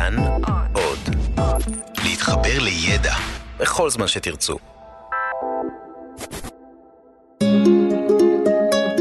[0.00, 0.16] כאן
[0.72, 0.98] עוד.
[2.04, 3.14] להתחבר לידע
[3.58, 4.56] בכל זמן שתרצו.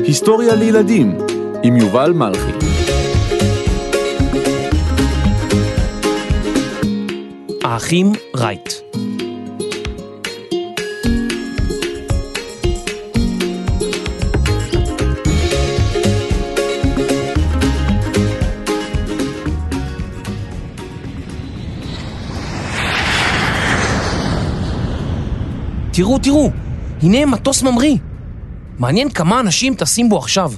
[0.03, 1.17] היסטוריה לילדים
[1.63, 2.51] עם יובל מלכי
[7.63, 8.88] האחים רייט
[25.99, 26.51] תראו, תראו,
[27.01, 27.97] הנה מטוס ממריא.
[28.77, 30.53] מעניין כמה אנשים טסים בו עכשיו.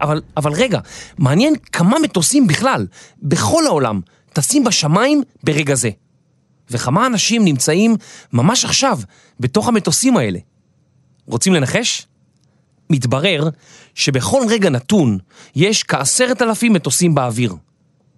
[0.00, 0.80] אבל, אבל רגע,
[1.18, 2.86] מעניין כמה מטוסים בכלל,
[3.22, 4.00] בכל העולם,
[4.32, 5.90] טסים בשמיים ברגע זה.
[6.70, 7.96] וכמה אנשים נמצאים
[8.32, 8.98] ממש עכשיו
[9.40, 10.38] בתוך המטוסים האלה.
[11.26, 12.06] רוצים לנחש?
[12.90, 13.48] מתברר
[13.94, 15.18] שבכל רגע נתון
[15.56, 17.54] יש כעשרת אלפים מטוסים באוויר,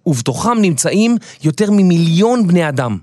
[0.05, 2.97] ובתוכם נמצאים יותר ממיליון בני אדם.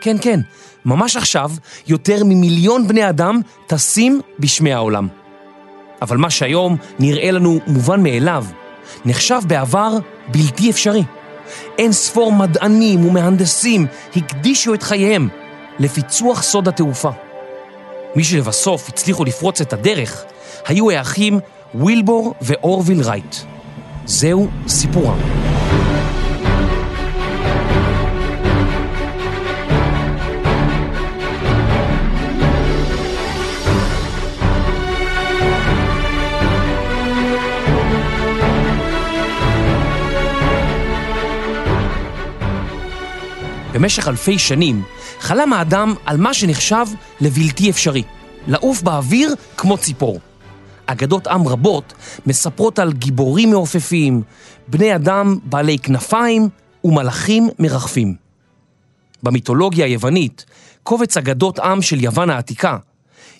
[0.00, 0.40] כן, כן,
[0.84, 1.50] ממש עכשיו
[1.86, 5.08] יותר ממיליון בני אדם טסים בשמי העולם.
[6.02, 8.44] אבל מה שהיום נראה לנו מובן מאליו,
[9.04, 11.02] נחשב בעבר בלתי אפשרי.
[11.78, 15.28] אין ספור מדענים ומהנדסים הקדישו את חייהם
[15.78, 17.10] לפיצוח סוד התעופה.
[18.16, 20.24] מי שלבסוף הצליחו לפרוץ את הדרך
[20.66, 21.40] היו האחים
[21.74, 23.36] וילבור ואורוויל רייט.
[24.06, 25.51] זהו סיפורם.
[43.72, 44.82] במשך אלפי שנים
[45.20, 46.86] חלם האדם על מה שנחשב
[47.20, 48.02] לבלתי אפשרי,
[48.46, 50.20] לעוף באוויר כמו ציפור.
[50.86, 51.94] אגדות עם רבות
[52.26, 54.22] מספרות על גיבורים מעופפים,
[54.68, 56.48] בני אדם בעלי כנפיים
[56.84, 58.14] ומלאכים מרחפים.
[59.22, 60.44] במיתולוגיה היוונית,
[60.82, 62.76] קובץ אגדות עם של יוון העתיקה,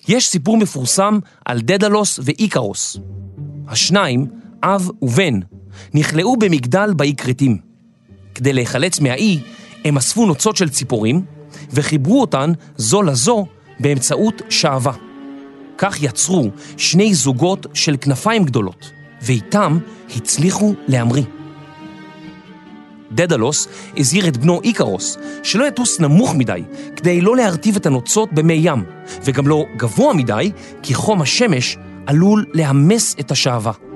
[0.07, 2.97] יש סיפור מפורסם על דדלוס ואיקרוס.
[3.67, 4.27] השניים,
[4.63, 5.39] אב ובן,
[5.93, 7.57] נכלאו במגדל באי כרתים.
[8.35, 9.39] כדי להיחלץ מהאי,
[9.85, 11.25] הם אספו נוצות של ציפורים
[11.69, 13.45] וחיברו אותן זו לזו
[13.79, 14.93] באמצעות שעווה.
[15.77, 18.91] כך יצרו שני זוגות של כנפיים גדולות,
[19.21, 19.77] ואיתם
[20.15, 21.23] הצליחו להמריא.
[23.11, 23.67] דדלוס
[23.97, 26.63] הזהיר את בנו איקרוס שלא יטוס נמוך מדי
[26.95, 28.83] כדי לא להרטיב את הנוצות במי ים,
[29.23, 30.51] וגם לא גבוה מדי
[30.83, 33.92] כי חום השמש עלול להמס את השעווה.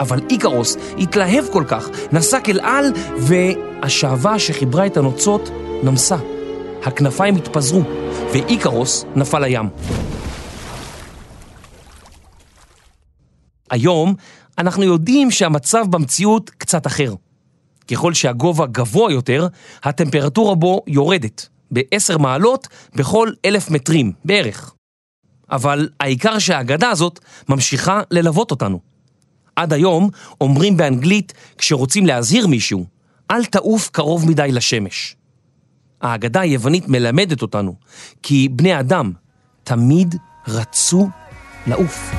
[0.00, 5.50] אבל איקרוס התלהב כל כך, נסק אל על, והשעווה שחיברה את הנוצות
[5.82, 6.16] נמסה.
[6.82, 7.82] הכנפיים התפזרו,
[8.32, 9.68] ואיקרוס נפל לים.
[13.70, 14.14] היום
[14.58, 17.14] אנחנו יודעים שהמצב במציאות קצת אחר.
[17.90, 19.46] ככל שהגובה גבוה יותר,
[19.82, 24.74] הטמפרטורה בו יורדת, ב-10 מעלות בכל אלף מטרים, בערך.
[25.50, 28.80] אבל העיקר שהאגדה הזאת ממשיכה ללוות אותנו.
[29.58, 30.10] עד היום
[30.40, 32.86] אומרים באנגלית כשרוצים להזהיר מישהו,
[33.30, 35.16] אל תעוף קרוב מדי לשמש.
[36.00, 37.74] האגדה היוונית מלמדת אותנו
[38.22, 39.12] כי בני אדם
[39.64, 40.14] תמיד
[40.48, 41.08] רצו
[41.66, 42.10] לעוף.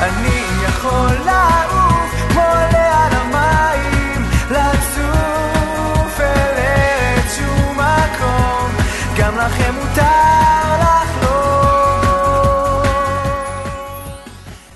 [0.00, 2.42] אני יכול לעוף כמו
[2.72, 8.70] ליד המים, לצוף אל ארץ שום מקום,
[9.18, 11.32] גם לכם מותר לחלום.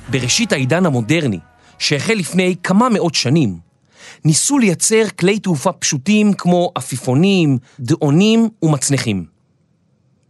[0.08, 1.38] בראשית העידן המודרני,
[1.78, 3.58] שהחל לפני כמה מאות שנים,
[4.24, 9.24] ניסו לייצר כלי תעופה פשוטים כמו עפיפונים, דאונים ומצנחים.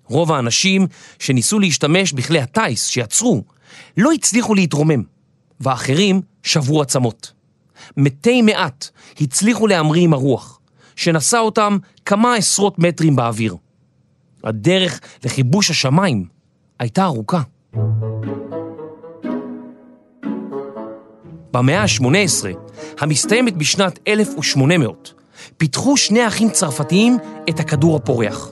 [0.04, 0.86] רוב האנשים
[1.18, 3.42] שניסו להשתמש בכלי הטיס שיצרו
[3.96, 5.02] לא הצליחו להתרומם,
[5.60, 7.32] ואחרים שברו עצמות.
[7.96, 8.88] מתי מעט
[9.20, 10.60] הצליחו להמריא עם הרוח,
[10.96, 13.56] שנשא אותם כמה עשרות מטרים באוויר.
[14.44, 16.26] הדרך לכיבוש השמיים
[16.78, 17.40] הייתה ארוכה.
[21.52, 22.46] במאה ה-18,
[23.00, 25.12] המסתיימת בשנת 1800,
[25.56, 27.18] פיתחו שני אחים צרפתיים
[27.48, 28.50] את הכדור הפורח.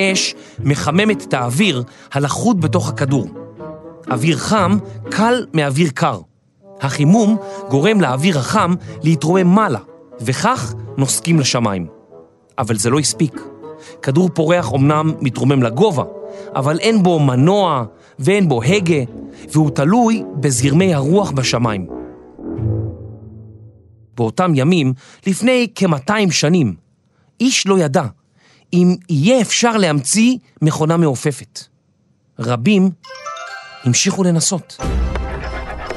[0.00, 1.82] אש מחממת את האוויר
[2.12, 3.28] הלכוד בתוך הכדור.
[4.10, 4.78] אוויר חם
[5.10, 6.20] קל מאוויר קר.
[6.80, 7.36] החימום
[7.68, 9.78] גורם לאוויר החם להתרומם מעלה,
[10.20, 11.86] וכך נוסקים לשמיים.
[12.58, 13.42] אבל זה לא הספיק.
[14.02, 16.04] כדור פורח אמנם מתרומם לגובה,
[16.54, 17.84] אבל אין בו מנוע
[18.18, 19.02] ואין בו הגה,
[19.52, 21.99] והוא תלוי בזרמי הרוח בשמיים.
[24.20, 24.92] באותם ימים,
[25.26, 26.74] לפני כ-200 שנים,
[27.40, 28.02] איש לא ידע
[28.72, 31.60] אם יהיה אפשר להמציא מכונה מעופפת.
[32.38, 32.90] רבים
[33.84, 34.76] המשיכו לנסות.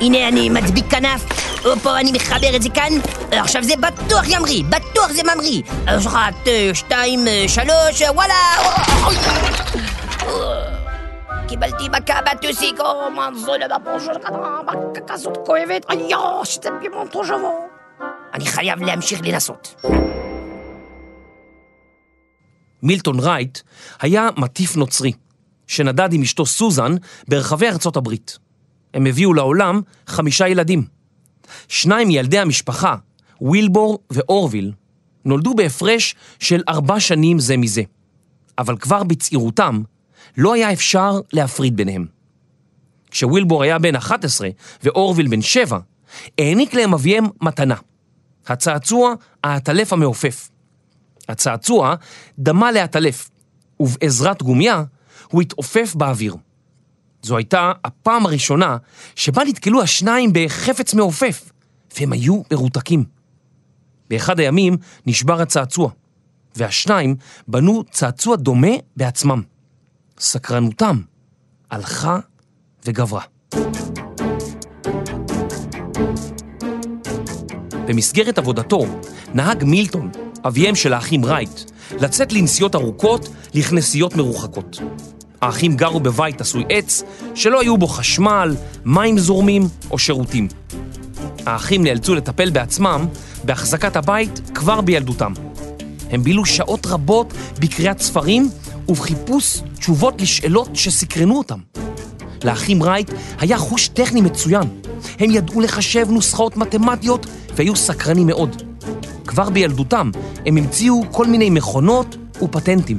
[0.01, 1.25] הנה אני מדביק כנף,
[1.65, 2.93] הופו אני מחבר את זה כאן,
[3.31, 5.61] עכשיו זה בטוח ימריא, בטוח זה ממריא.
[5.85, 8.33] אחת, אה, שתיים, אה, שלוש, אה, וואלה!
[11.47, 12.83] קיבלתי מכה בטוסיקו,
[13.15, 17.72] מה זה לדבר שלך, מכה כזאת כואבת, איו, שזה בימון תושבו.
[18.33, 19.75] אני חייב להמשיך לנסות.
[22.83, 23.59] מילטון רייט
[24.01, 25.11] היה מטיף נוצרי,
[25.67, 26.95] שנדד עם אשתו סוזן
[27.27, 28.37] ברחבי ארצות הברית.
[28.93, 30.85] הם הביאו לעולם חמישה ילדים.
[31.67, 32.95] שניים מילדי המשפחה,
[33.41, 34.71] ווילבור ואורוויל,
[35.25, 37.81] נולדו בהפרש של ארבע שנים זה מזה.
[38.57, 39.81] אבל כבר בצעירותם
[40.37, 42.05] לא היה אפשר להפריד ביניהם.
[43.11, 44.49] כשווילבור היה בן 11
[44.83, 45.79] ואורוויל בן 7,
[46.37, 47.75] העניק להם אביהם מתנה.
[48.47, 49.13] הצעצוע
[49.43, 50.49] העטלף המעופף.
[51.29, 51.95] הצעצוע
[52.39, 53.29] דמה לעטלף,
[53.79, 54.83] ובעזרת גומיה
[55.27, 56.35] הוא התעופף באוויר.
[57.21, 58.77] זו הייתה הפעם הראשונה
[59.15, 61.51] שבה נתקלו השניים בחפץ מעופף,
[61.99, 63.03] והם היו מרותקים.
[64.09, 65.91] באחד הימים נשבר הצעצוע,
[66.55, 67.15] והשניים
[67.47, 69.41] בנו צעצוע דומה בעצמם.
[70.19, 71.01] סקרנותם
[71.71, 72.19] הלכה
[72.85, 73.21] וגברה.
[77.87, 78.85] במסגרת עבודתו
[79.33, 80.09] נהג מילטון,
[80.47, 81.59] אביהם של האחים רייט,
[81.99, 84.79] לצאת לנסיעות ארוכות לכנסיות מרוחקות.
[85.41, 87.03] האחים גרו בבית עשוי עץ,
[87.35, 90.47] שלא היו בו חשמל, מים זורמים או שירותים.
[91.45, 93.05] האחים נאלצו לטפל בעצמם
[93.43, 95.33] בהחזקת הבית כבר בילדותם.
[96.09, 98.49] הם בילו שעות רבות בקריאת ספרים
[98.89, 101.59] ובחיפוש תשובות לשאלות שסקרנו אותם.
[102.43, 104.67] לאחים רייט היה חוש טכני מצוין.
[105.19, 107.25] הם ידעו לחשב נוסחאות מתמטיות
[107.55, 108.63] והיו סקרנים מאוד.
[109.27, 110.11] כבר בילדותם
[110.45, 112.97] הם המציאו כל מיני מכונות ופטנטים.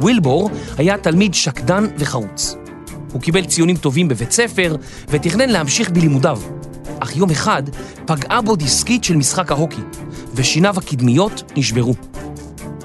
[0.00, 2.56] ווילבור היה תלמיד שקדן וחרוץ.
[3.12, 4.76] הוא קיבל ציונים טובים בבית ספר
[5.08, 6.38] ותכנן להמשיך בלימודיו.
[7.00, 7.62] אך יום אחד
[8.06, 9.80] פגעה בו דיסקית של משחק ההוקי,
[10.34, 11.94] ושיניו הקדמיות נשברו.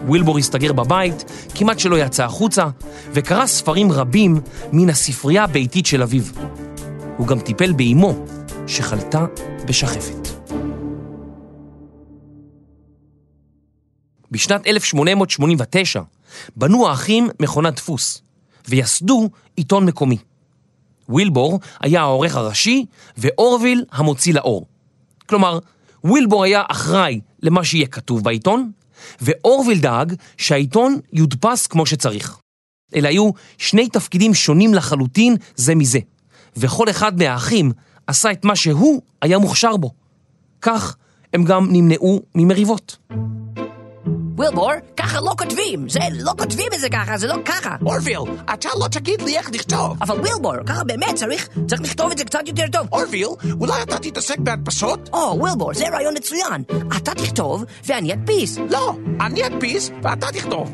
[0.08, 1.26] ווילבור הסתגר בבית,
[1.56, 2.66] כמעט שלא יצא החוצה,
[3.14, 4.40] וקרא ספרים רבים
[4.72, 6.24] מן הספרייה הביתית של אביו.
[7.18, 8.26] הוא גם טיפל באימו,
[8.68, 9.26] שחלתה
[9.68, 10.28] בשחפת.
[14.32, 16.02] בשנת 1889
[16.56, 18.22] בנו האחים מכונת דפוס,
[18.68, 20.18] ויסדו עיתון מקומי.
[21.10, 22.86] ווילבור היה העורך הראשי,
[23.18, 24.66] ואורוויל המוציא לאור.
[25.26, 25.60] כלומר,
[26.04, 28.72] ווילבור היה אחראי למה שיהיה כתוב בעיתון,
[29.22, 32.38] ואורוויל דאג שהעיתון יודפס כמו שצריך.
[32.96, 36.00] אלה היו שני תפקידים שונים לחלוטין זה מזה,
[36.58, 37.72] וכל אחד מהאחים
[38.08, 39.92] עשה את מה שהוא היה מוכשר בו.
[40.62, 40.96] כך
[41.34, 42.98] הם גם נמנעו ממריבות.
[44.38, 47.76] וילבור, ככה לא כותבים, זה לא כותבים את זה ככה, זה לא ככה.
[47.86, 48.20] אורוויל,
[48.54, 49.98] אתה לא תגיד לי איך לכתוב.
[50.02, 52.88] אבל וילבור, ככה באמת צריך, צריך לכתוב את זה קצת יותר טוב.
[52.92, 53.28] אורוויל,
[53.60, 55.10] אולי אתה תתעסק בהדפסות?
[55.14, 56.64] או, וילבור, זה רעיון מצוין.
[56.98, 58.58] אתה תכתוב ואני אדפיס.
[58.70, 60.74] לא, אני אדפיס ואתה תכתוב.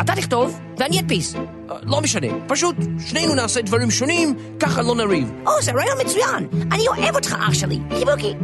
[0.00, 1.34] אתה תכתוב ואני אדפיס.
[1.82, 2.76] לא משנה, פשוט
[3.06, 5.32] שנינו נעשה דברים שונים, ככה לא נריב.
[5.46, 6.48] או, זה רעיון מצוין.
[6.72, 7.78] אני אוהב אותך, אח שלי.
[7.98, 8.34] חיבוקי.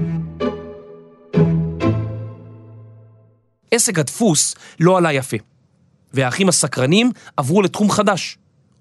[3.72, 5.36] עסק הדפוס לא עלה יפה,
[6.12, 8.38] והאחים הסקרנים עברו לתחום חדש,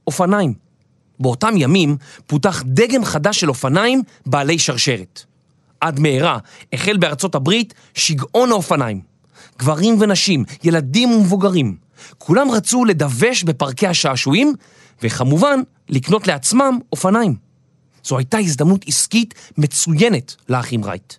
[0.07, 0.53] אופניים.
[1.19, 1.97] באותם ימים
[2.27, 5.23] פותח דגם חדש של אופניים בעלי שרשרת.
[5.81, 6.37] עד מהרה
[6.73, 9.01] החל בארצות הברית שגעון האופניים.
[9.59, 11.77] גברים ונשים, ילדים ומבוגרים,
[12.17, 14.53] כולם רצו לדווש בפארקי השעשועים,
[15.03, 17.35] וכמובן לקנות לעצמם אופניים.
[18.03, 21.13] זו הייתה הזדמנות עסקית מצוינת לאחים רייט.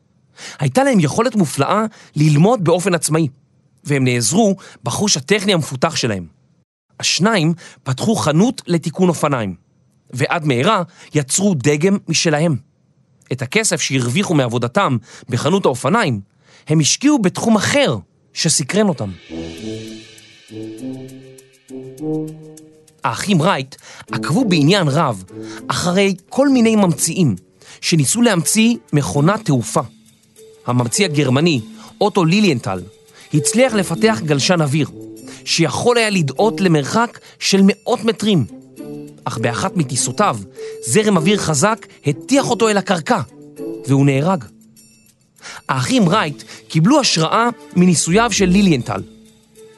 [0.58, 1.84] הייתה להם יכולת מופלאה
[2.16, 3.28] ללמוד באופן עצמאי.
[3.84, 6.26] והם נעזרו בחוש הטכני המפותח שלהם.
[7.00, 9.54] השניים פתחו חנות לתיקון אופניים,
[10.10, 10.82] ועד מהרה
[11.14, 12.56] יצרו דגם משלהם.
[13.32, 14.96] את הכסף שהרוויחו מעבודתם
[15.28, 16.20] בחנות האופניים,
[16.68, 17.96] הם השקיעו בתחום אחר
[18.34, 19.10] שסקרן אותם.
[23.04, 23.74] האחים רייט
[24.12, 25.24] עקבו בעניין רב
[25.68, 27.36] אחרי כל מיני ממציאים
[27.80, 29.80] שניסו להמציא מכונת תעופה.
[30.66, 31.60] הממציא הגרמני,
[32.00, 32.82] אוטו ליליאנטל,
[33.34, 34.88] הצליח לפתח גלשן אוויר,
[35.44, 38.44] שיכול היה לדאות למרחק של מאות מטרים.
[39.24, 40.38] אך באחת מטיסותיו,
[40.86, 43.20] זרם אוויר חזק הטיח אותו אל הקרקע,
[43.86, 44.44] והוא נהרג.
[45.68, 49.02] האחים רייט קיבלו השראה מניסוייו של ליליאנטל.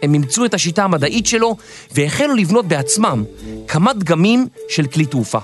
[0.02, 1.56] הם אימצו את השיטה המדעית שלו
[1.92, 3.24] והחלו לבנות בעצמם
[3.68, 5.38] כמה דגמים של כלי תעופה.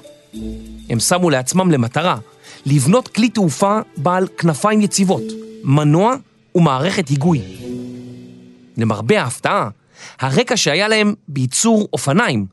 [0.91, 2.17] הם שמו לעצמם למטרה
[2.67, 5.23] לבנות כלי תעופה בעל כנפיים יציבות,
[5.65, 6.15] מנוע
[6.55, 7.41] ומערכת היגוי.
[8.77, 9.69] למרבה ההפתעה,
[10.21, 12.47] הרקע שהיה להם בייצור אופניים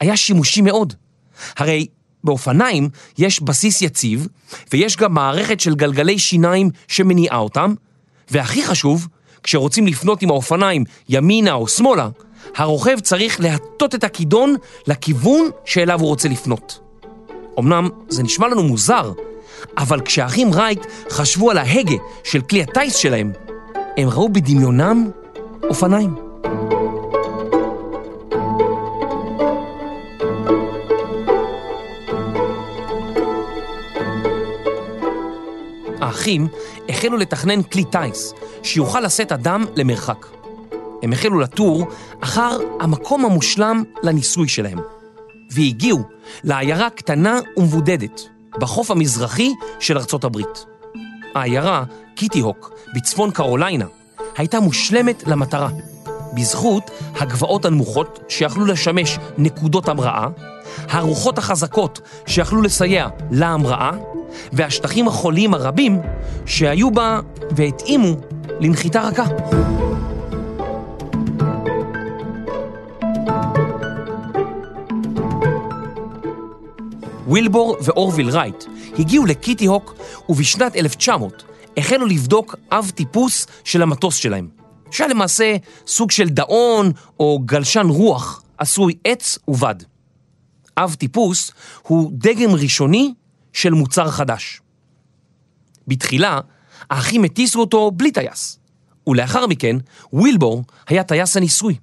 [0.00, 0.94] היה שימושי מאוד.
[1.56, 1.86] הרי
[2.24, 2.88] באופניים
[3.18, 4.28] יש בסיס יציב,
[4.72, 7.74] ויש גם מערכת של גלגלי שיניים שמניעה אותם,
[8.30, 9.08] והכי חשוב,
[9.42, 12.08] כשרוצים לפנות עם האופניים ימינה או שמאלה,
[12.56, 16.80] הרוכב צריך להטות את הכידון לכיוון שאליו הוא רוצה לפנות.
[17.58, 19.12] אמנם זה נשמע לנו מוזר,
[19.78, 23.32] אבל כשהאחים רייט חשבו על ההגה של כלי הטיס שלהם,
[23.96, 25.10] הם ראו בדמיונם
[25.68, 26.14] אופניים.
[36.00, 36.48] האחים
[36.88, 40.26] החלו לתכנן כלי טיס שיוכל לשאת אדם למרחק.
[41.02, 41.86] הם החלו לטור
[42.20, 44.78] אחר המקום המושלם לניסוי שלהם,
[45.50, 46.02] והגיעו
[46.44, 48.20] לעיירה קטנה ומבודדת
[48.58, 49.50] בחוף המזרחי
[49.80, 50.66] של ארצות הברית.
[51.34, 51.84] העיירה,
[52.16, 53.86] קיטי הוק, בצפון קרוליינה,
[54.36, 55.68] הייתה מושלמת למטרה,
[56.34, 60.26] בזכות הגבעות הנמוכות שיכלו לשמש נקודות המראה,
[60.88, 63.90] הרוחות החזקות שיכלו לסייע להמראה,
[64.52, 66.00] והשטחים החוליים הרבים
[66.46, 67.20] שהיו בה
[67.50, 68.16] והתאימו
[68.60, 69.24] לנחיתה רכה.
[77.26, 78.64] ווילבור ואורוויל רייט
[78.98, 79.94] הגיעו לקיטי הוק
[80.28, 84.48] ובשנת 1900 החלו לבדוק אב טיפוס של המטוס שלהם,
[84.90, 89.74] שהיה למעשה סוג של דאון או גלשן רוח עשוי עץ ובד.
[90.76, 91.50] אב טיפוס
[91.82, 93.14] הוא דגם ראשוני
[93.52, 94.60] של מוצר חדש.
[95.88, 96.40] בתחילה,
[96.90, 98.58] האחים הטיסו אותו בלי טייס,
[99.06, 99.76] ולאחר מכן,
[100.12, 101.76] ווילבור היה טייס הניסוי.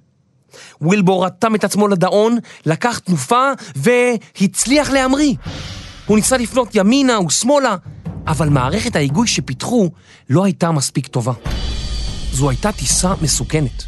[0.80, 5.34] ווילבור רתם את עצמו לדאון, לקח תנופה והצליח להמריא.
[6.06, 7.76] הוא ניסה לפנות ימינה ושמאלה,
[8.30, 9.90] אבל מערכת ההיגוי שפיתחו
[10.30, 11.32] לא הייתה מספיק טובה.
[12.32, 13.84] זו הייתה טיסה מסוכנת,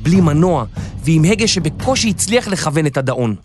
[0.00, 0.64] בלי מנוע
[1.04, 3.36] ועם הגה שבקושי הצליח לכוון את הדאון.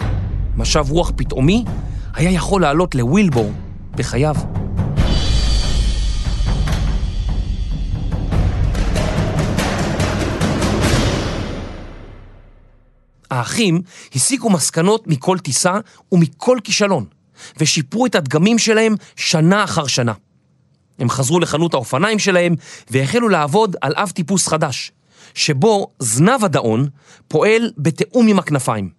[0.56, 1.66] משב רוח פתאומי
[2.14, 3.52] היה יכול לעלות לווילבור
[3.92, 4.36] בחייו.
[13.32, 13.82] האחים
[14.16, 15.74] הסיקו מסקנות מכל טיסה
[16.12, 17.06] ומכל כישלון,
[17.58, 20.14] ושיפרו את הדגמים שלהם שנה אחר שנה.
[21.00, 22.56] הם חזרו לחנות האופניים שלהם
[22.90, 24.92] והחלו לעבוד על אב טיפוס חדש,
[25.34, 26.88] שבו זנב הדאון
[27.28, 28.90] פועל בתיאום עם הכנפיים.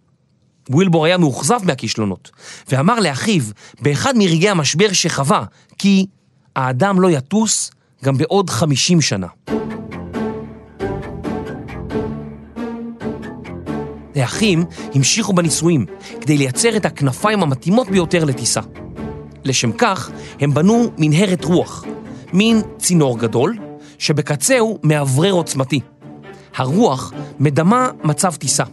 [0.71, 2.31] ווילבור היה מאוכזב מהכישלונות,
[2.69, 3.43] ואמר לאחיו
[3.81, 5.45] באחד מרגעי המשבר שחווה,
[5.79, 6.07] כי
[6.57, 7.71] האדם לא יטוס
[8.05, 9.27] גם בעוד 50 שנה.
[14.17, 15.87] האחים המשיכו בניסויים
[16.21, 18.61] כדי לייצר את הכנפיים המתאימות ביותר לטיסה.
[19.45, 20.11] לשם כך
[20.41, 21.85] הם בנו מנהרת רוח,
[22.33, 23.59] מין צינור גדול,
[23.99, 25.81] שבקצהו מאוורר עוצמתי.
[26.57, 28.65] הרוח מדמה מצב טיסה.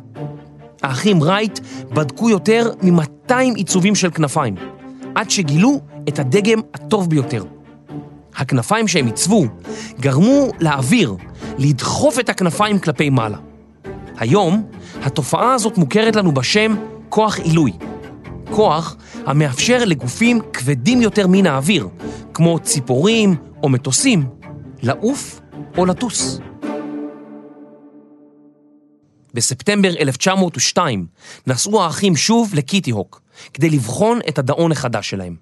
[0.84, 1.60] האחים רייט
[1.94, 4.56] בדקו יותר מ-200 עיצובים של כנפיים,
[5.16, 7.44] עד שגילו את הדגם הטוב ביותר.
[8.36, 9.46] הכנפיים שהם עיצבו
[10.00, 11.16] גרמו לאוויר
[11.58, 13.38] לדחוף את הכנפיים כלפי מעלה.
[14.18, 14.64] היום
[15.04, 16.76] התופעה הזאת מוכרת לנו בשם
[17.10, 17.72] כוח עילוי.
[18.52, 21.88] כוח המאפשר לגופים כבדים יותר מן האוויר,
[22.34, 24.26] כמו ציפורים או מטוסים,
[24.82, 25.42] לעוף
[25.78, 26.40] או לטוס.
[29.34, 31.08] בספטמבר 1902
[31.48, 33.22] נסעו האחים שוב לקיטי הוק
[33.54, 35.36] כדי לבחון את הדאון החדש שלהם.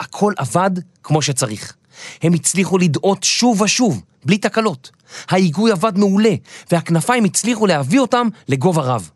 [0.00, 0.70] הכל עבד
[1.02, 1.76] כמו שצריך.
[2.22, 4.90] הם הצליחו לדאות שוב ושוב, בלי תקלות.
[5.28, 6.34] ההיגוי עבד מעולה,
[6.72, 9.10] והכנפיים הצליחו להביא אותם לגובה רב.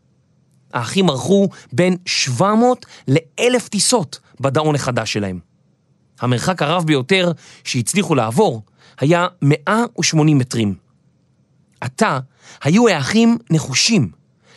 [0.73, 5.39] האחים ערכו בין 700 ל-1,000 טיסות בדאון החדש שלהם.
[6.19, 7.31] המרחק הרב ביותר
[7.63, 8.61] שהצליחו לעבור
[8.99, 10.75] היה 180 מטרים.
[11.81, 12.19] עתה
[12.63, 14.11] היו האחים נחושים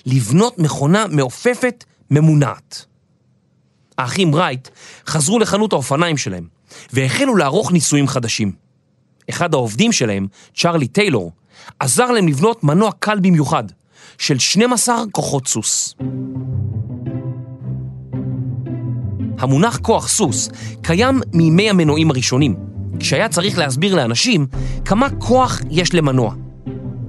[0.07, 2.85] לבנות מכונה מעופפת ממונעת.
[3.99, 4.69] האחים רייט
[5.07, 6.49] חזרו לחנות האופניים שלהם
[6.93, 8.53] והחלו לערוך ניסויים חדשים.
[9.31, 11.33] אחד העובדים שלהם, צ'רלי טיילור,
[11.79, 13.65] עזר להם לבנות מנוע קל במיוחד,
[14.19, 15.95] של 12 כוחות סוס.
[19.39, 20.49] המונח כוח סוס
[20.83, 22.57] קיים מימי המנועים הראשונים,
[23.01, 24.47] כשהיה צריך להסביר לאנשים
[24.85, 26.35] כמה כוח יש למנוע.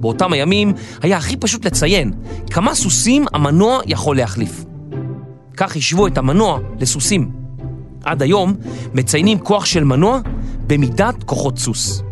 [0.00, 0.72] באותם הימים
[1.02, 2.12] היה הכי פשוט לציין
[2.50, 4.64] כמה סוסים המנוע יכול להחליף.
[5.56, 7.30] כך השוו את המנוע לסוסים.
[8.04, 8.54] עד היום
[8.94, 10.20] מציינים כוח של מנוע
[10.66, 12.02] במידת כוחות סוס.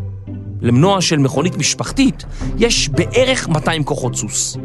[0.61, 2.25] למנוע של מכונית משפחתית
[2.57, 4.57] יש בערך 200 כוחות סוס.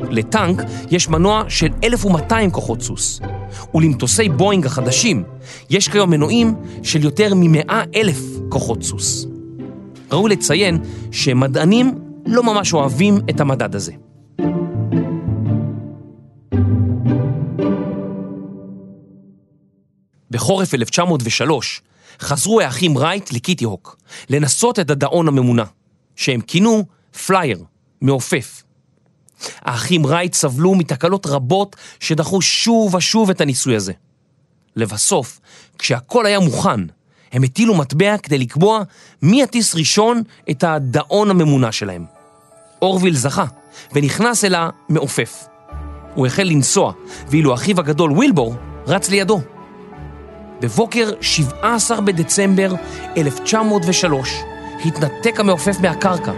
[0.00, 3.20] לטנק יש מנוע של 1,200 כוחות סוס.
[3.74, 5.24] ולמטוסי בואינג החדשים
[5.70, 9.26] יש כיום מנועים של יותר מ-100 אלף כוחות סוס.
[10.12, 10.78] ראוי לציין
[11.12, 13.92] שמדענים לא ממש אוהבים את המדד הזה.
[20.30, 21.82] בחורף 1903
[22.20, 23.96] חזרו האחים רייט לקיטי הוק
[24.30, 25.64] לנסות את הדאון הממונע,
[26.16, 26.84] שהם כינו
[27.26, 27.64] פלייר,
[28.00, 28.62] מעופף.
[29.60, 33.92] האחים רייט סבלו מתקלות רבות שדחו שוב ושוב את הניסוי הזה.
[34.76, 35.40] לבסוף,
[35.78, 36.80] כשהכל היה מוכן,
[37.32, 38.82] הם הטילו מטבע כדי לקבוע
[39.22, 42.04] מי יטיס ראשון את הדאון הממונע שלהם.
[42.82, 43.44] אורוויל זכה,
[43.92, 45.44] ונכנס אל המעופף.
[46.14, 46.92] הוא החל לנסוע,
[47.28, 48.54] ואילו אחיו הגדול ווילבור
[48.86, 49.40] רץ לידו.
[50.60, 52.74] בבוקר 17 בדצמבר
[53.16, 54.34] 1903
[54.84, 56.32] התנתק המעופף מהקרקע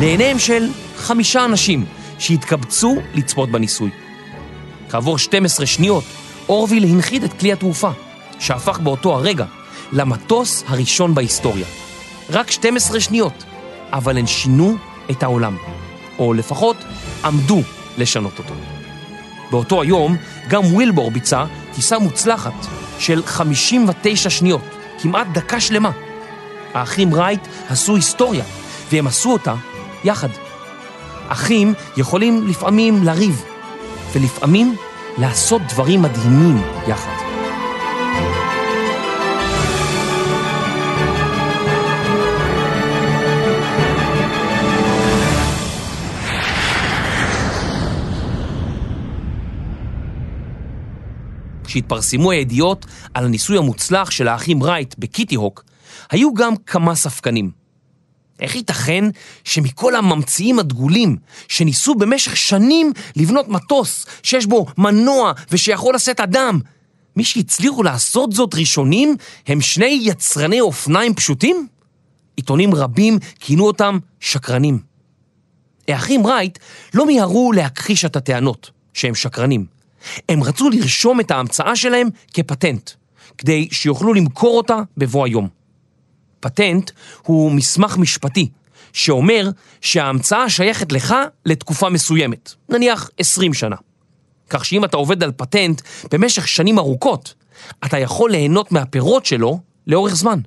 [0.00, 1.86] לעיניהם של חמישה אנשים
[2.18, 3.90] שהתקבצו לצפות בניסוי.
[4.90, 6.04] כעבור 12 שניות,
[6.48, 7.90] אורוויל הנחית את כלי התעופה,
[8.38, 9.44] שהפך באותו הרגע
[9.92, 11.66] למטוס הראשון בהיסטוריה.
[12.30, 13.44] רק 12 שניות,
[13.92, 14.76] אבל הן שינו
[15.10, 15.56] את העולם,
[16.18, 16.76] או לפחות
[17.24, 17.62] עמדו
[17.98, 18.54] לשנות אותו.
[19.50, 20.16] באותו היום
[20.48, 21.44] גם ווילבור ביצע
[21.74, 22.66] טיסה מוצלחת
[22.98, 24.64] של 59 שניות,
[25.02, 25.90] כמעט דקה שלמה.
[26.74, 28.44] האחים רייט עשו היסטוריה,
[28.92, 29.54] והם עשו אותה
[30.04, 30.28] יחד.
[31.28, 33.44] אחים יכולים לפעמים לריב,
[34.12, 34.76] ולפעמים
[35.18, 37.18] לעשות דברים מדהימים יחד.
[51.64, 55.64] כשהתפרסמו הידיעות על הניסוי המוצלח של האחים רייט בקיטי הוק,
[56.10, 57.57] היו גם כמה ספקנים.
[58.40, 59.04] איך ייתכן
[59.44, 61.16] שמכל הממציאים הדגולים
[61.48, 66.60] שניסו במשך שנים לבנות מטוס שיש בו מנוע ושיכול לשאת אדם,
[67.16, 69.16] מי שהצליחו לעשות זאת ראשונים
[69.46, 71.66] הם שני יצרני אופניים פשוטים?
[72.36, 74.78] עיתונים רבים כינו אותם שקרנים.
[75.88, 76.58] האחים רייט
[76.94, 79.66] לא מיהרו להכחיש את הטענות שהם שקרנים.
[80.28, 82.90] הם רצו לרשום את ההמצאה שלהם כפטנט,
[83.38, 85.57] כדי שיוכלו למכור אותה בבוא היום.
[86.40, 86.90] פטנט
[87.22, 88.48] הוא מסמך משפטי
[88.92, 91.14] שאומר שההמצאה שייכת לך
[91.46, 93.76] לתקופה מסוימת, נניח 20 שנה.
[94.50, 97.34] כך שאם אתה עובד על פטנט במשך שנים ארוכות,
[97.84, 100.40] אתה יכול ליהנות מהפירות שלו לאורך זמן.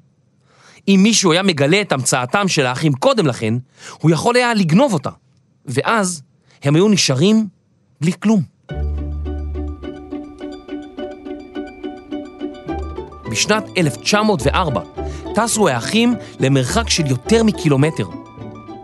[0.87, 3.53] אם מישהו היה מגלה את המצאתם של האחים קודם לכן,
[3.99, 5.09] הוא יכול היה לגנוב אותה,
[5.65, 6.21] ואז
[6.63, 7.47] הם היו נשארים
[8.01, 8.41] בלי כלום.
[13.31, 14.81] בשנת 1904
[15.35, 18.05] טסו האחים למרחק של יותר מקילומטר.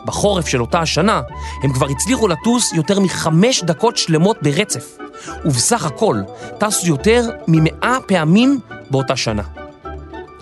[0.06, 1.22] בחורף של אותה השנה
[1.64, 4.98] הם כבר הצליחו לטוס יותר מחמש דקות שלמות ברצף,
[5.46, 6.22] ובסך הכל
[6.58, 9.44] טסו יותר ממאה פעמים באותה שנה.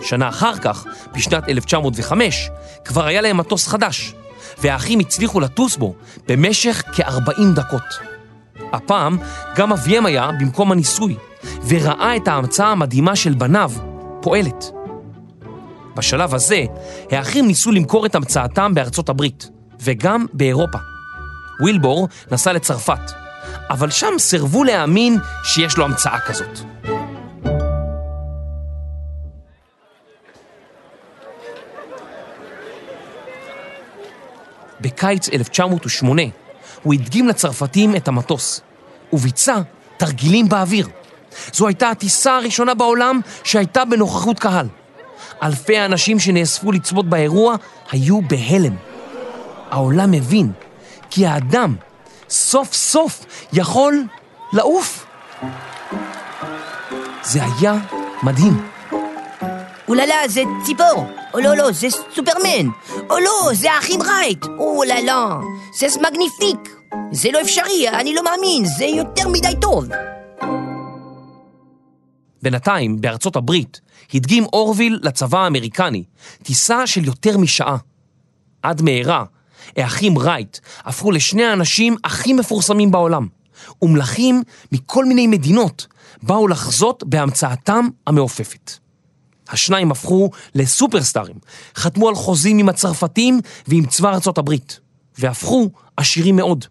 [0.01, 2.49] שנה אחר כך, בשנת 1905,
[2.85, 4.13] כבר היה להם מטוס חדש,
[4.57, 5.95] והאחים הצליחו לטוס בו
[6.27, 7.99] במשך כ-40 דקות.
[8.73, 9.17] הפעם
[9.55, 11.15] גם אביהם היה במקום הניסוי,
[11.67, 13.71] וראה את ההמצאה המדהימה של בניו
[14.25, 14.71] פועלת.
[15.95, 16.63] בשלב הזה,
[17.11, 20.77] האחים ניסו למכור את המצאתם בארצות הברית, וגם באירופה.
[21.61, 23.11] ווילבור נסע לצרפת,
[23.69, 26.59] אבל שם סירבו להאמין שיש לו המצאה כזאת.
[34.81, 36.21] בקיץ 1908
[36.83, 38.61] הוא הדגים לצרפתים את המטוס,
[39.13, 39.59] וביצע
[39.97, 40.87] תרגילים באוויר.
[41.53, 44.67] זו הייתה הטיסה הראשונה בעולם שהייתה בנוכחות קהל.
[45.43, 47.55] אלפי האנשים שנאספו לצפות באירוע
[47.91, 48.75] היו בהלם.
[49.71, 50.51] העולם מבין
[51.09, 51.75] כי האדם
[52.29, 54.03] סוף סוף יכול
[54.53, 55.05] לעוף.
[57.23, 57.75] זה היה
[58.23, 58.75] מדהים.
[59.87, 61.05] אוללה, זה ציפור!
[61.33, 62.69] או לא, לא, זה סופרמן!
[63.09, 64.45] או לא, זה האחים רייט!
[64.59, 65.37] אוללה,
[65.79, 66.75] זה מגניפיק!
[67.11, 69.85] זה לא אפשרי, אני לא מאמין, זה יותר מדי טוב!
[72.45, 73.81] בינתיים, בארצות הברית,
[74.13, 76.03] הדגים אורוויל לצבא האמריקני,
[76.43, 77.77] טיסה של יותר משעה.
[78.61, 79.23] עד מהרה,
[79.77, 83.27] האחים רייט הפכו לשני האנשים הכי מפורסמים בעולם,
[83.81, 85.87] ומלכים מכל מיני מדינות
[86.23, 88.71] באו לחזות בהמצאתם המעופפת.
[89.49, 91.35] השניים הפכו לסופרסטארים,
[91.75, 94.79] חתמו על חוזים עם הצרפתים ועם צבא ארצות הברית,
[95.17, 96.65] והפכו עשירים מאוד.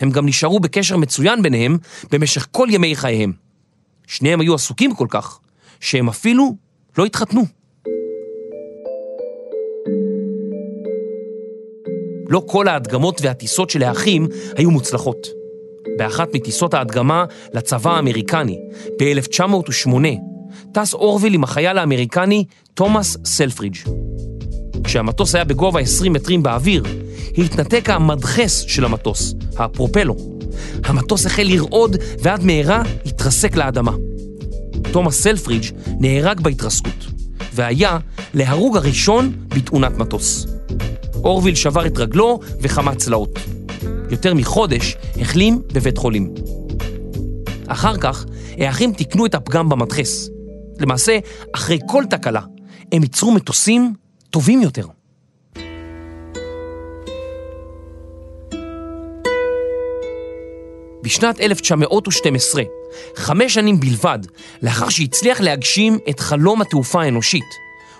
[0.00, 1.78] הם גם נשארו בקשר מצוין ביניהם
[2.10, 3.49] במשך כל ימי חייהם.
[4.10, 5.38] שניהם היו עסוקים כל כך,
[5.80, 6.54] שהם אפילו
[6.98, 7.42] לא התחתנו.
[12.28, 15.26] לא כל ההדגמות והטיסות של האחים היו מוצלחות.
[15.98, 18.58] באחת מטיסות ההדגמה לצבא האמריקני,
[18.98, 19.90] ב-1908,
[20.72, 22.44] טס אורוויל עם החייל האמריקני
[22.74, 23.76] תומאס סלפרידג'.
[24.84, 26.84] כשהמטוס היה בגובה 20 מטרים באוויר,
[27.38, 30.39] התנתק המדחס של המטוס, הפרופלו.
[30.84, 33.92] המטוס החל לרעוד ועד מהרה התרסק לאדמה.
[34.92, 35.64] תומאס סלפרידג'
[36.00, 37.06] נהרג בהתרסקות,
[37.54, 37.98] והיה
[38.34, 40.46] להרוג הראשון בתאונת מטוס.
[41.14, 43.38] אורוויל שבר את רגלו וכמה צלעות.
[44.10, 46.34] יותר מחודש החלים בבית חולים.
[47.66, 48.24] אחר כך,
[48.58, 50.28] האחים תיקנו את הפגם במדחס.
[50.80, 51.18] למעשה,
[51.54, 52.40] אחרי כל תקלה,
[52.92, 53.94] הם ייצרו מטוסים
[54.30, 54.86] טובים יותר.
[61.10, 62.62] בשנת 1912,
[63.16, 64.18] חמש שנים בלבד
[64.62, 67.44] לאחר שהצליח להגשים את חלום התעופה האנושית,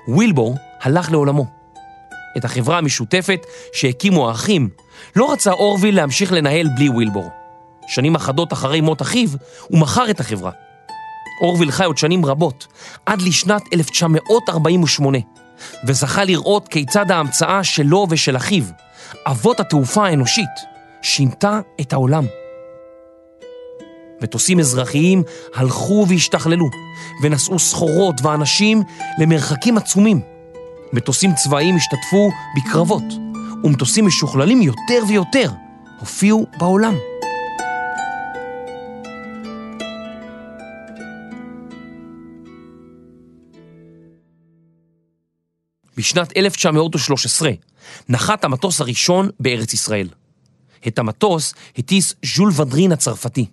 [0.09, 1.46] ווילבור הלך לעולמו.
[2.37, 4.68] את החברה המשותפת שהקימו האחים,
[5.16, 7.29] לא רצה אורוויל להמשיך לנהל בלי ווילבור.
[7.88, 9.29] שנים אחדות אחרי מות אחיו,
[9.68, 10.51] הוא מכר את החברה.
[11.42, 12.66] אורוויל חי עוד שנים רבות,
[13.07, 15.18] עד לשנת 1948,
[15.87, 18.64] וזכה לראות כיצד ההמצאה שלו ושל אחיו,
[19.27, 20.70] אבות התעופה האנושית,
[21.03, 22.25] שינתה את העולם.
[24.23, 25.23] מטוסים אזרחיים
[25.55, 26.67] הלכו והשתכללו,
[27.23, 28.83] ונשאו סחורות ואנשים
[29.19, 30.21] למרחקים עצומים.
[30.93, 33.05] מטוסים צבאיים השתתפו בקרבות,
[33.65, 35.51] ומטוסים משוכללים יותר ויותר
[36.01, 36.95] הופיעו בעולם.
[45.97, 47.51] בשנת 1913
[48.09, 50.09] נחת המטוס הראשון בארץ ישראל.
[50.87, 53.47] את המטוס הטיס ז'ול ודרין הצרפתי.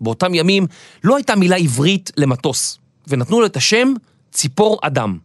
[0.00, 0.66] באותם ימים
[1.04, 3.92] לא הייתה מילה עברית למטוס, ונתנו לו את השם
[4.32, 5.18] ציפור אדם.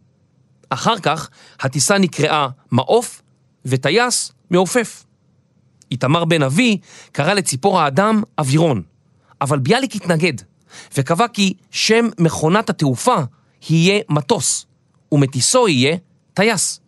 [0.70, 1.30] אחר כך
[1.60, 3.22] הטיסה נקראה מעוף
[3.64, 5.04] וטייס מעופף.
[5.90, 6.78] איתמר בן אבי
[7.12, 8.82] קרא לציפור האדם אווירון,
[9.40, 10.32] אבל ביאליק התנגד,
[10.96, 13.16] וקבע כי שם מכונת התעופה
[13.70, 14.66] יהיה מטוס,
[15.12, 15.96] ומטיסו יהיה
[16.34, 16.80] טייס.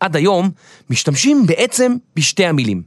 [0.00, 0.50] עד היום
[0.90, 2.82] משתמשים בעצם בשתי המילים,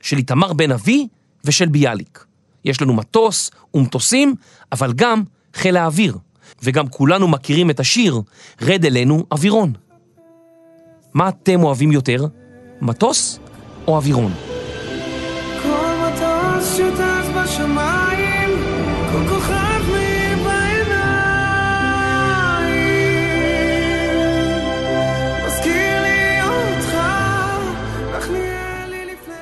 [0.00, 1.08] של איתמר בן אבי
[1.44, 2.24] ושל ביאליק.
[2.64, 4.34] יש לנו מטוס ומטוסים,
[4.72, 5.22] אבל גם
[5.54, 6.18] חיל האוויר,
[6.62, 8.20] וגם כולנו מכירים את השיר
[8.62, 9.72] "רד אלינו אווירון".
[11.14, 12.26] מה אתם אוהבים יותר,
[12.80, 13.38] מטוס
[13.88, 14.32] או אווירון?
[15.62, 18.50] כל מטוס שטס בשמיים,
[19.12, 19.77] כל כוכב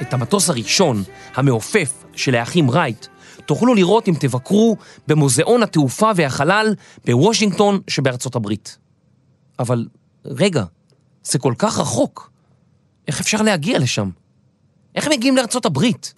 [0.09, 1.03] את המטוס הראשון,
[1.35, 3.07] המעופף של האחים רייט,
[3.47, 8.79] תוכלו לראות אם תבקרו במוזיאון התעופה והחלל בוושינגטון שבארצות הברית.
[9.59, 9.87] אבל
[10.25, 10.64] רגע,
[11.25, 12.31] זה כל כך רחוק.
[13.09, 14.11] איך אפשר להגיע לשם?
[14.95, 16.14] איך הם מגיעים לארצות הברית?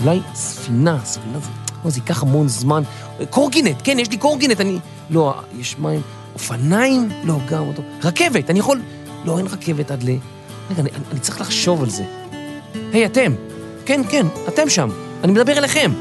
[0.00, 1.50] אולי ספינה, ספינה זה...
[1.84, 2.82] לא, זה ייקח המון זמן.
[3.30, 4.78] קורקינט, כן, יש לי קורקינט, אני...
[5.10, 6.00] לא, יש מים...
[6.34, 7.08] אופניים?
[7.24, 7.82] לא, גם אותו.
[8.04, 8.80] רכבת, אני יכול...
[9.24, 10.10] לא, אין רכבת עד ל...
[10.70, 12.04] רגע, אני, אני צריך לחשוב על זה.
[12.92, 13.32] היי, אתם.
[13.86, 14.90] כן, כן, אתם שם.
[15.24, 15.92] אני מדבר אליכם.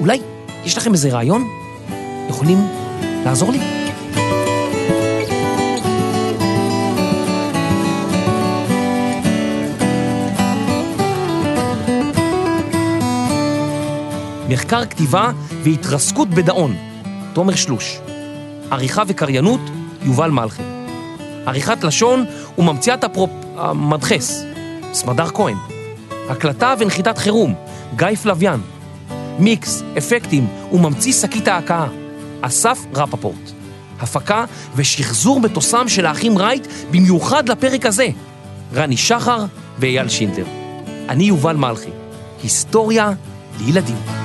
[0.00, 0.20] אולי
[0.64, 1.44] יש לכם איזה רעיון?
[2.28, 2.58] יכולים
[3.24, 3.58] לעזור לי?
[14.48, 15.30] מחקר כתיבה
[15.62, 16.76] והתרסקות בדאון,
[17.32, 17.98] תומר שלוש.
[18.70, 19.60] עריכה וקריינות,
[20.02, 20.62] יובל מלכי.
[21.46, 22.24] עריכת לשון
[22.58, 23.30] וממציאת הפרופ...
[23.60, 24.42] המדחס,
[24.92, 25.56] סמדר כהן.
[26.28, 27.54] הקלטה ונחיתת חירום,
[27.96, 28.60] גיא פלוויאן.
[29.38, 31.86] מיקס, אפקטים וממציא שקית ההכאה,
[32.40, 33.50] אסף רפפורט.
[34.00, 34.44] הפקה
[34.76, 38.06] ושחזור מטוסם של האחים רייט במיוחד לפרק הזה,
[38.74, 39.44] רני שחר
[39.78, 40.46] ואייל שינדלר.
[41.08, 41.90] אני יובל מלכי,
[42.42, 43.12] היסטוריה
[43.60, 44.19] לילדים.